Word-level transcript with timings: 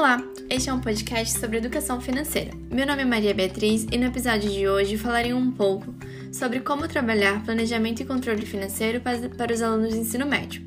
Olá, 0.00 0.18
este 0.48 0.70
é 0.70 0.72
um 0.72 0.80
podcast 0.80 1.38
sobre 1.38 1.58
educação 1.58 2.00
financeira. 2.00 2.52
Meu 2.70 2.86
nome 2.86 3.02
é 3.02 3.04
Maria 3.04 3.34
Beatriz 3.34 3.86
e 3.92 3.98
no 3.98 4.06
episódio 4.06 4.50
de 4.50 4.66
hoje 4.66 4.96
falarei 4.96 5.34
um 5.34 5.52
pouco 5.52 5.94
sobre 6.32 6.60
como 6.60 6.88
trabalhar 6.88 7.44
planejamento 7.44 8.00
e 8.00 8.06
controle 8.06 8.46
financeiro 8.46 9.02
para 9.36 9.52
os 9.52 9.60
alunos 9.60 9.92
do 9.92 10.00
ensino 10.00 10.24
médio. 10.24 10.62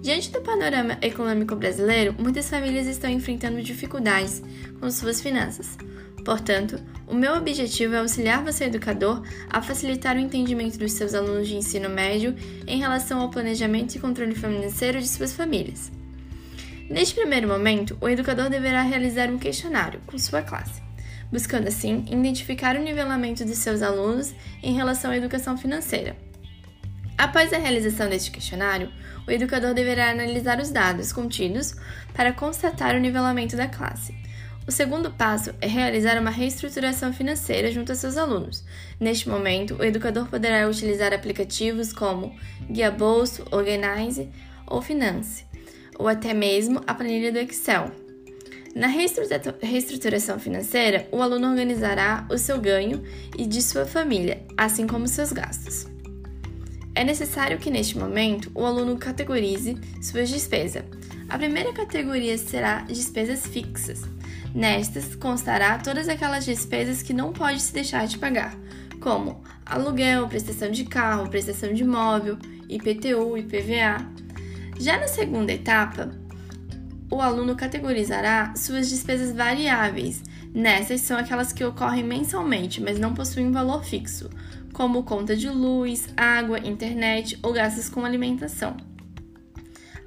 Diante 0.00 0.30
do 0.30 0.40
panorama 0.40 0.96
econômico 1.02 1.56
brasileiro, 1.56 2.14
muitas 2.16 2.48
famílias 2.48 2.86
estão 2.86 3.10
enfrentando 3.10 3.60
dificuldades 3.60 4.40
com 4.78 4.88
suas 4.88 5.20
finanças. 5.20 5.76
Portanto, 6.24 6.80
o 7.08 7.14
meu 7.16 7.34
objetivo 7.34 7.96
é 7.96 7.98
auxiliar 7.98 8.44
você, 8.44 8.66
educador, 8.66 9.20
a 9.50 9.60
facilitar 9.60 10.14
o 10.14 10.20
entendimento 10.20 10.78
dos 10.78 10.92
seus 10.92 11.12
alunos 11.12 11.48
de 11.48 11.56
ensino 11.56 11.88
médio 11.88 12.36
em 12.68 12.78
relação 12.78 13.20
ao 13.20 13.30
planejamento 13.30 13.96
e 13.96 13.98
controle 13.98 14.36
financeiro 14.36 15.00
de 15.00 15.08
suas 15.08 15.32
famílias. 15.32 15.90
Neste 16.88 17.16
primeiro 17.16 17.48
momento, 17.48 17.98
o 18.00 18.08
educador 18.08 18.48
deverá 18.48 18.82
realizar 18.82 19.28
um 19.28 19.38
questionário 19.38 20.00
com 20.06 20.16
sua 20.16 20.40
classe, 20.40 20.80
buscando 21.32 21.66
assim 21.66 22.04
identificar 22.08 22.76
o 22.76 22.82
nivelamento 22.82 23.44
de 23.44 23.56
seus 23.56 23.82
alunos 23.82 24.32
em 24.62 24.72
relação 24.72 25.10
à 25.10 25.16
educação 25.16 25.58
financeira. 25.58 26.16
Após 27.18 27.52
a 27.52 27.58
realização 27.58 28.08
deste 28.08 28.30
questionário, 28.30 28.92
o 29.26 29.32
educador 29.32 29.74
deverá 29.74 30.10
analisar 30.10 30.60
os 30.60 30.70
dados 30.70 31.12
contidos 31.12 31.74
para 32.14 32.32
constatar 32.32 32.94
o 32.94 33.00
nivelamento 33.00 33.56
da 33.56 33.66
classe. 33.66 34.14
O 34.64 34.70
segundo 34.70 35.10
passo 35.10 35.52
é 35.60 35.66
realizar 35.66 36.20
uma 36.20 36.30
reestruturação 36.30 37.12
financeira 37.12 37.72
junto 37.72 37.90
a 37.90 37.94
seus 37.96 38.16
alunos. 38.16 38.64
Neste 39.00 39.28
momento, 39.28 39.74
o 39.74 39.84
educador 39.84 40.28
poderá 40.28 40.68
utilizar 40.68 41.12
aplicativos 41.12 41.92
como 41.92 42.36
Guia 42.70 42.92
Bolso, 42.92 43.44
Organize 43.50 44.28
ou 44.66 44.80
Finance 44.80 45.46
ou 45.98 46.08
até 46.08 46.32
mesmo 46.34 46.80
a 46.86 46.94
planilha 46.94 47.32
do 47.32 47.38
Excel. 47.38 47.90
Na 48.74 48.88
reestruturação 48.88 50.38
financeira, 50.38 51.08
o 51.10 51.22
aluno 51.22 51.48
organizará 51.48 52.26
o 52.30 52.36
seu 52.36 52.60
ganho 52.60 53.02
e 53.38 53.46
de 53.46 53.62
sua 53.62 53.86
família, 53.86 54.42
assim 54.56 54.86
como 54.86 55.08
seus 55.08 55.32
gastos. 55.32 55.86
É 56.94 57.02
necessário 57.02 57.58
que 57.58 57.70
neste 57.70 57.96
momento 57.96 58.50
o 58.54 58.66
aluno 58.66 58.98
categorize 58.98 59.78
suas 60.02 60.28
despesas. 60.28 60.82
A 61.28 61.38
primeira 61.38 61.72
categoria 61.72 62.36
será 62.38 62.82
despesas 62.82 63.46
fixas. 63.46 64.02
Nestas 64.54 65.14
constará 65.14 65.78
todas 65.78 66.08
aquelas 66.08 66.44
despesas 66.44 67.02
que 67.02 67.12
não 67.12 67.32
pode 67.32 67.60
se 67.60 67.72
deixar 67.72 68.06
de 68.06 68.18
pagar, 68.18 68.54
como 69.00 69.42
aluguel, 69.64 70.28
prestação 70.28 70.70
de 70.70 70.84
carro, 70.84 71.28
prestação 71.28 71.72
de 71.72 71.82
imóvel, 71.82 72.38
IPTU, 72.68 73.36
IPVA, 73.36 74.06
já 74.78 74.98
na 74.98 75.08
segunda 75.08 75.52
etapa, 75.52 76.10
o 77.10 77.20
aluno 77.20 77.54
categorizará 77.54 78.54
suas 78.56 78.88
despesas 78.88 79.34
variáveis. 79.34 80.22
Nessas 80.52 81.02
são 81.02 81.18
aquelas 81.18 81.52
que 81.52 81.64
ocorrem 81.64 82.04
mensalmente, 82.04 82.80
mas 82.80 82.98
não 82.98 83.14
possuem 83.14 83.52
valor 83.52 83.84
fixo, 83.84 84.30
como 84.72 85.02
conta 85.02 85.36
de 85.36 85.48
luz, 85.48 86.08
água, 86.16 86.58
internet 86.58 87.38
ou 87.42 87.52
gastos 87.52 87.88
com 87.88 88.04
alimentação. 88.04 88.76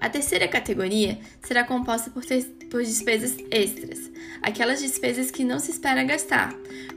A 0.01 0.09
terceira 0.09 0.47
categoria 0.47 1.19
será 1.41 1.65
composta 1.65 2.09
por, 2.09 2.23
por, 2.69 2.81
despesas 2.81 3.35
extras, 3.51 4.09
aquelas 4.41 4.79
despesas 4.79 5.29
que 5.29 5.43
não 5.43 5.59
se 5.59 5.71
espera 5.71 6.03
gastar, 6.03 6.53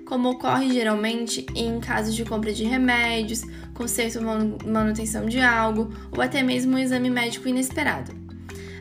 como 0.06 0.30
ocorre 0.30 0.72
geralmente 0.72 1.44
em 1.54 1.80
casos 1.80 2.14
de 2.14 2.24
compra 2.24 2.52
de 2.52 2.62
remédios, 2.62 3.42
conserto 3.74 4.18
ou 4.18 4.70
manutenção 4.70 5.26
de 5.26 5.40
algo, 5.40 5.92
ou 6.12 6.22
até 6.22 6.44
mesmo 6.44 6.76
um 6.76 6.78
exame 6.78 7.10
médico 7.10 7.48
inesperado. 7.48 8.22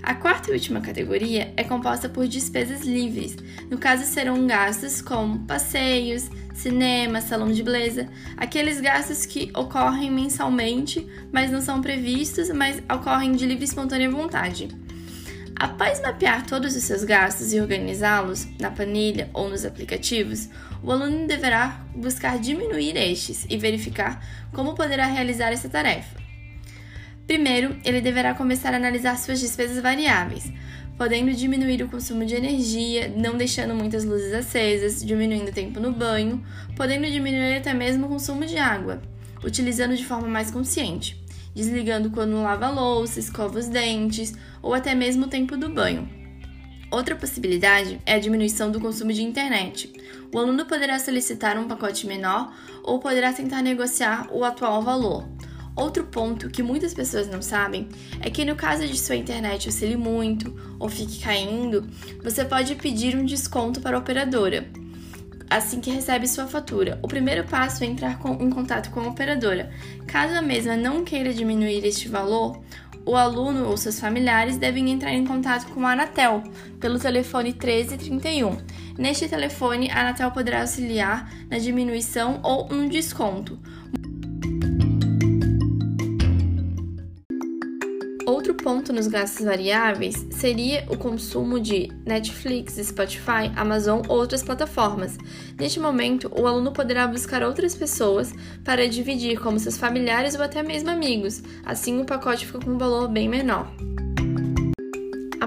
A 0.04 0.16
quarta 0.16 0.50
e 0.50 0.54
última 0.54 0.82
categoria 0.82 1.54
é 1.56 1.64
composta 1.64 2.10
por 2.10 2.28
despesas 2.28 2.82
livres. 2.82 3.36
No 3.70 3.78
caso, 3.78 4.04
serão 4.04 4.48
gastos 4.48 5.00
como 5.00 5.40
passeios, 5.46 6.28
cinema, 6.54 7.22
salão 7.22 7.52
de 7.52 7.64
beleza, 7.64 8.08
aqueles 8.38 8.80
gastos 8.80 9.26
que 9.26 9.52
ocorrem 9.56 10.12
mensalmente, 10.12 11.08
mas 11.32 11.52
não 11.52 11.62
são 11.62 11.82
previstos, 11.82 12.50
mas 12.50 12.82
ocorrem 12.92 13.34
de 13.34 13.46
livre 13.46 13.64
e 13.64 13.68
espontânea 13.68 14.10
vontade. 14.10 14.70
Após 15.56 16.02
mapear 16.02 16.46
todos 16.46 16.76
os 16.76 16.84
seus 16.84 17.04
gastos 17.04 17.54
e 17.54 17.62
organizá-los 17.62 18.48
na 18.60 18.72
planilha 18.72 19.30
ou 19.32 19.48
nos 19.48 19.64
aplicativos, 19.64 20.50
o 20.82 20.92
aluno 20.92 21.28
deverá 21.28 21.86
buscar 21.96 22.40
diminuir 22.40 22.98
estes 22.98 23.46
e 23.48 23.58
verificar 23.58 24.26
como 24.52 24.74
poderá 24.74 25.06
realizar 25.06 25.52
essa 25.52 25.70
tarefa. 25.70 26.20
Primeiro, 27.28 27.78
ele 27.86 28.02
deverá 28.02 28.34
começar 28.34 28.74
a 28.74 28.78
analisar 28.78 29.18
suas 29.18 29.40
despesas 29.40 29.82
variáveis, 29.82 30.52
podendo 31.02 31.34
diminuir 31.34 31.82
o 31.82 31.90
consumo 31.90 32.24
de 32.24 32.36
energia, 32.36 33.12
não 33.18 33.36
deixando 33.36 33.74
muitas 33.74 34.06
luzes 34.06 34.32
acesas, 34.32 35.04
diminuindo 35.04 35.50
o 35.50 35.52
tempo 35.52 35.80
no 35.80 35.92
banho, 35.92 36.46
podendo 36.78 37.10
diminuir 37.10 37.58
até 37.58 37.74
mesmo 37.74 38.06
o 38.06 38.10
consumo 38.10 38.46
de 38.46 38.56
água, 38.60 39.02
utilizando 39.44 39.98
de 39.98 40.06
forma 40.06 40.28
mais 40.28 40.52
consciente, 40.52 41.20
desligando 41.56 42.12
quando 42.12 42.40
lava 42.44 42.68
a 42.68 42.70
louça, 42.70 43.20
escova 43.20 43.58
os 43.58 43.68
dentes 43.68 44.36
ou 44.62 44.76
até 44.76 44.94
mesmo 44.94 45.26
o 45.26 45.28
tempo 45.28 45.58
do 45.58 45.70
banho. 45.70 46.08
Outra 46.92 47.16
possibilidade 47.16 48.00
é 48.06 48.14
a 48.14 48.20
diminuição 48.20 48.70
do 48.70 48.80
consumo 48.80 49.12
de 49.12 49.24
internet. 49.24 49.92
O 50.32 50.38
aluno 50.38 50.68
poderá 50.68 51.00
solicitar 51.00 51.58
um 51.58 51.68
pacote 51.68 52.06
menor 52.06 52.54
ou 52.84 53.00
poderá 53.00 53.34
tentar 53.34 53.64
negociar 53.64 54.28
o 54.32 54.44
atual 54.44 54.84
valor. 54.84 55.28
Outro 55.76 56.06
ponto 56.06 56.50
que 56.50 56.62
muitas 56.62 56.94
pessoas 56.94 57.28
não 57.28 57.42
sabem 57.42 57.88
é 58.20 58.30
que 58.30 58.46
no 58.46 58.56
caso 58.56 58.88
de 58.88 59.00
sua 59.00 59.16
internet 59.16 59.70
oscile 59.70 59.96
muito 59.96 60.54
ou 60.80 60.90
fique 60.90 61.20
caindo, 61.20 61.88
você 62.24 62.44
pode 62.44 62.76
pedir 62.76 63.16
um 63.16 63.26
desconto 63.26 63.80
para 63.82 63.96
a 63.96 64.00
operadora 64.00 64.68
assim 65.52 65.82
que 65.82 65.92
recebe 65.92 66.30
sua 66.30 66.48
fatura. 66.48 66.98
O 67.04 67.10
primeiro 67.10 67.44
passo 67.44 67.84
é 67.84 67.88
entrar 67.88 68.18
em 68.40 68.50
contato 68.50 68.90
com 68.90 69.02
a 69.02 69.10
operadora. 69.10 69.70
Caso 70.08 70.34
a 70.34 70.42
mesma 70.42 70.78
não 70.78 71.04
queira 71.04 71.34
diminuir 71.34 71.86
este 71.86 72.08
valor, 72.08 72.58
o 73.06 73.16
aluno 73.18 73.68
ou 73.68 73.76
seus 73.76 74.00
familiares 74.00 74.58
devem 74.58 74.90
entrar 74.90 75.12
em 75.12 75.26
contato 75.26 75.68
com 75.74 75.86
a 75.86 75.92
Anatel 75.92 76.44
pelo 76.80 76.98
telefone 76.98 77.50
1331. 77.50 78.58
Neste 78.98 79.28
telefone, 79.28 79.90
a 79.90 80.02
Anatel 80.02 80.32
poderá 80.32 80.62
auxiliar 80.62 81.30
na 81.50 81.58
diminuição 81.58 82.40
ou 82.44 82.72
um 82.72 82.88
desconto. 82.88 83.60
Ponto 88.92 88.98
nos 88.98 89.08
gastos 89.08 89.46
variáveis 89.46 90.28
seria 90.32 90.86
o 90.90 90.98
consumo 90.98 91.62
de 91.62 91.90
Netflix, 92.06 92.74
Spotify, 92.74 93.50
Amazon 93.56 94.02
ou 94.10 94.18
outras 94.18 94.44
plataformas. 94.44 95.18
Neste 95.58 95.80
momento, 95.80 96.30
o 96.38 96.46
aluno 96.46 96.74
poderá 96.74 97.08
buscar 97.08 97.42
outras 97.42 97.74
pessoas 97.74 98.34
para 98.66 98.90
dividir, 98.90 99.40
como 99.40 99.58
seus 99.58 99.78
familiares 99.78 100.36
ou 100.36 100.44
até 100.44 100.62
mesmo 100.62 100.90
amigos. 100.90 101.42
Assim, 101.66 102.02
o 102.02 102.06
pacote 102.06 102.46
fica 102.46 102.60
com 102.60 102.72
um 102.72 102.78
valor 102.78 103.08
bem 103.08 103.30
menor. 103.30 103.72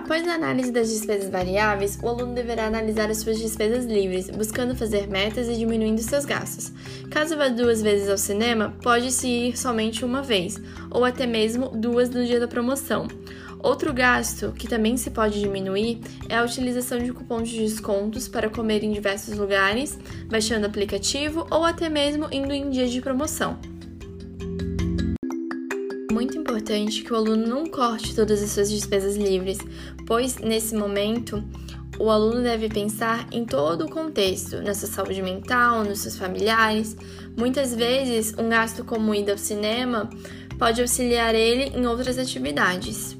Após 0.04 0.28
a 0.28 0.34
análise 0.34 0.70
das 0.70 0.90
despesas 0.90 1.30
variáveis, 1.30 1.98
o 2.02 2.08
aluno 2.08 2.34
deverá 2.34 2.66
analisar 2.66 3.10
as 3.10 3.18
suas 3.18 3.38
despesas 3.38 3.86
livres, 3.86 4.28
buscando 4.28 4.76
fazer 4.76 5.08
metas 5.08 5.48
e 5.48 5.56
diminuindo 5.56 6.02
seus 6.02 6.26
gastos. 6.26 6.72
Caso 7.10 7.38
vá 7.38 7.48
duas 7.48 7.80
vezes 7.80 8.10
ao 8.10 8.18
cinema, 8.18 8.76
pode-se 8.82 9.26
ir 9.26 9.56
somente 9.56 10.04
uma 10.04 10.22
vez, 10.22 10.60
ou 10.94 11.04
até 11.04 11.26
mesmo 11.26 11.68
duas 11.68 12.08
no 12.08 12.24
dia 12.24 12.40
da 12.40 12.48
promoção. 12.48 13.06
Outro 13.58 13.92
gasto 13.92 14.52
que 14.52 14.68
também 14.68 14.96
se 14.96 15.10
pode 15.10 15.40
diminuir 15.40 16.00
é 16.28 16.36
a 16.36 16.44
utilização 16.44 16.98
de 16.98 17.12
cupons 17.12 17.48
de 17.48 17.58
descontos 17.58 18.28
para 18.28 18.48
comer 18.48 18.84
em 18.84 18.92
diversos 18.92 19.36
lugares, 19.36 19.98
baixando 20.28 20.66
aplicativo 20.66 21.46
ou 21.50 21.64
até 21.64 21.88
mesmo 21.88 22.28
indo 22.30 22.52
em 22.52 22.70
dias 22.70 22.90
de 22.90 23.00
promoção 23.00 23.58
muito 26.14 26.38
importante 26.38 27.02
que 27.02 27.12
o 27.12 27.16
aluno 27.16 27.44
não 27.44 27.66
corte 27.66 28.14
todas 28.14 28.40
as 28.40 28.50
suas 28.50 28.70
despesas 28.70 29.16
livres, 29.16 29.58
pois 30.06 30.38
nesse 30.38 30.74
momento 30.74 31.42
o 31.98 32.08
aluno 32.08 32.40
deve 32.40 32.68
pensar 32.68 33.26
em 33.32 33.44
todo 33.44 33.84
o 33.84 33.90
contexto, 33.90 34.62
na 34.62 34.74
sua 34.74 34.88
saúde 34.88 35.20
mental, 35.22 35.84
nos 35.84 36.00
seus 36.00 36.16
familiares. 36.16 36.96
Muitas 37.36 37.74
vezes, 37.74 38.34
um 38.38 38.48
gasto 38.48 38.84
como 38.84 39.14
ir 39.14 39.28
ao 39.30 39.36
cinema 39.36 40.08
pode 40.58 40.80
auxiliar 40.80 41.34
ele 41.34 41.76
em 41.76 41.86
outras 41.86 42.18
atividades. 42.18 43.16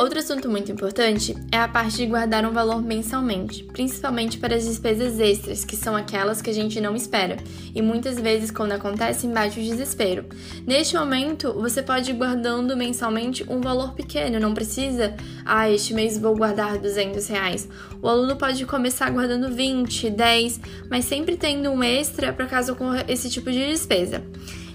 Outro 0.00 0.18
assunto 0.18 0.48
muito 0.48 0.72
importante 0.72 1.36
é 1.52 1.58
a 1.58 1.68
parte 1.68 1.98
de 1.98 2.06
guardar 2.06 2.46
um 2.46 2.52
valor 2.52 2.80
mensalmente, 2.80 3.64
principalmente 3.64 4.38
para 4.38 4.56
as 4.56 4.64
despesas 4.64 5.20
extras, 5.20 5.62
que 5.62 5.76
são 5.76 5.94
aquelas 5.94 6.40
que 6.40 6.48
a 6.48 6.54
gente 6.54 6.80
não 6.80 6.96
espera, 6.96 7.36
e 7.74 7.82
muitas 7.82 8.18
vezes, 8.18 8.50
quando 8.50 8.72
acontece, 8.72 9.26
bate 9.26 9.60
o 9.60 9.62
desespero. 9.62 10.24
Neste 10.66 10.96
momento, 10.96 11.52
você 11.52 11.82
pode 11.82 12.12
ir 12.12 12.14
guardando 12.14 12.74
mensalmente 12.78 13.44
um 13.46 13.60
valor 13.60 13.92
pequeno, 13.92 14.40
não 14.40 14.54
precisa, 14.54 15.14
ah, 15.44 15.68
este 15.68 15.92
mês 15.92 16.16
vou 16.16 16.34
guardar 16.34 16.78
200 16.78 17.26
reais. 17.26 17.68
O 18.00 18.08
aluno 18.08 18.36
pode 18.36 18.64
começar 18.64 19.10
guardando 19.10 19.54
20, 19.54 20.08
10, 20.08 20.60
mas 20.88 21.04
sempre 21.04 21.36
tendo 21.36 21.68
um 21.68 21.84
extra 21.84 22.32
para 22.32 22.46
caso 22.46 22.72
ocorra 22.72 23.04
esse 23.06 23.28
tipo 23.28 23.52
de 23.52 23.66
despesa. 23.66 24.24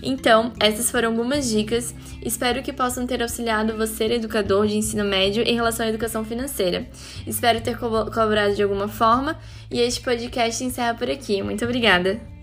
Então, 0.05 0.53
essas 0.59 0.91
foram 0.91 1.09
algumas 1.09 1.49
dicas. 1.49 1.93
Espero 2.23 2.61
que 2.61 2.71
possam 2.71 3.07
ter 3.07 3.21
auxiliado 3.23 3.75
você, 3.75 4.05
educador 4.05 4.67
de 4.67 4.77
ensino 4.77 5.03
médio, 5.03 5.41
em 5.43 5.55
relação 5.55 5.85
à 5.85 5.89
educação 5.89 6.23
financeira. 6.23 6.87
Espero 7.25 7.59
ter 7.59 7.77
colaborado 7.77 8.55
de 8.55 8.61
alguma 8.61 8.87
forma 8.87 9.37
e 9.71 9.81
este 9.81 10.01
podcast 10.01 10.63
encerra 10.63 10.93
por 10.93 11.09
aqui. 11.09 11.41
Muito 11.41 11.65
obrigada! 11.65 12.34